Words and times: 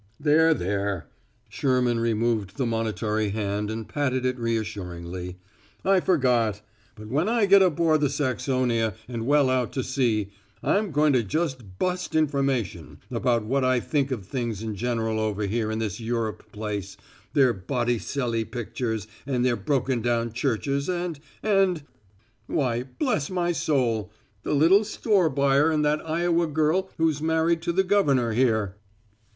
"There, 0.19 0.55
there!" 0.55 1.05
Sherman 1.47 1.99
removed 1.99 2.57
the 2.57 2.65
monitory 2.65 3.29
hand 3.29 3.69
and 3.69 3.87
patted 3.87 4.25
it 4.25 4.39
reassuringly. 4.39 5.37
"I 5.85 5.99
forgot. 5.99 6.61
But 6.95 7.09
when 7.09 7.29
I 7.29 7.45
get 7.45 7.61
aboard 7.61 8.01
the 8.01 8.09
Saxonia 8.09 8.95
and 9.07 9.27
well 9.27 9.47
out 9.47 9.71
to 9.73 9.83
sea, 9.83 10.31
I'm 10.63 10.89
going 10.89 11.13
to 11.13 11.21
just 11.21 11.77
bust 11.77 12.15
information 12.15 12.97
about 13.11 13.45
what 13.45 13.63
I 13.63 13.79
think 13.79 14.09
of 14.09 14.25
things 14.25 14.63
in 14.63 14.73
general 14.73 15.19
over 15.19 15.45
here 15.45 15.69
in 15.69 15.77
this 15.77 15.99
Europe 15.99 16.51
place 16.51 16.97
their 17.33 17.53
Bottycelly 17.53 18.43
pictures 18.45 19.05
and 19.27 19.45
their 19.45 19.55
broken 19.55 20.01
down 20.01 20.33
churches 20.33 20.89
and 20.89 21.19
and 21.43 21.83
Why, 22.47 22.85
bless 22.97 23.29
my 23.29 23.51
soul! 23.51 24.11
The 24.41 24.53
little 24.55 24.83
store 24.83 25.29
buyer 25.29 25.69
and 25.69 25.85
that 25.85 26.03
Iowa 26.03 26.47
girl 26.47 26.89
who's 26.97 27.21
married 27.21 27.61
to 27.61 27.71
the 27.71 27.83
governor 27.83 28.31
here!" 28.31 28.77